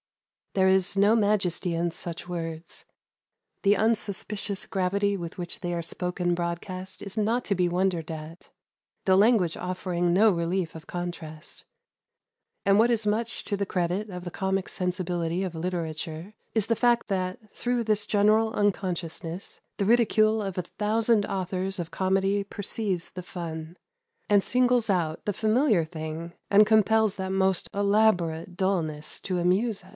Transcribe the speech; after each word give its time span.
There 0.53 0.67
is 0.67 0.97
no 0.97 1.15
majesty 1.15 1.75
in 1.75 1.91
such 1.91 2.27
words. 2.27 2.85
The 3.61 3.77
unsuspicious 3.77 4.65
gravity 4.65 5.15
with 5.15 5.37
which 5.37 5.61
they 5.61 5.73
are 5.73 5.83
spoken 5.83 6.33
broadcast 6.35 7.01
is 7.01 7.15
not 7.17 7.45
to 7.45 7.55
be 7.55 7.69
wondered 7.69 8.11
at, 8.11 8.49
the 9.05 9.15
language 9.15 9.55
offering 9.55 10.11
no 10.11 10.29
relief 10.31 10.73
of 10.75 10.87
contrast; 10.87 11.63
and 12.65 12.77
what 12.79 12.89
is 12.91 13.07
much 13.07 13.45
to 13.45 13.55
the 13.55 13.65
credit 13.65 14.09
of 14.09 14.25
the 14.25 14.31
comic 14.31 14.67
sensibility 14.67 15.43
of 15.43 15.55
literature 15.55 16.33
is 16.53 16.65
the 16.65 16.75
fact 16.75 17.07
that, 17.07 17.53
through 17.53 17.83
this 17.85 18.05
general 18.07 18.51
unconsciousness, 18.51 19.61
the 19.77 19.85
ridicule 19.85 20.41
of 20.41 20.57
a 20.57 20.63
thousand 20.63 21.25
authors 21.27 21.79
of 21.79 21.91
comedy 21.91 22.43
perceives 22.43 23.09
the 23.11 23.23
fun, 23.23 23.77
and 24.27 24.43
singles 24.43 24.89
out 24.89 25.23
the 25.25 25.31
familiar 25.33 25.85
thing, 25.85 26.33
and 26.49 26.65
compels 26.67 27.15
that 27.15 27.31
most 27.31 27.69
elaborate 27.73 28.57
dulness 28.57 29.17
to 29.19 29.37
amuse 29.39 29.83
us. 29.83 29.89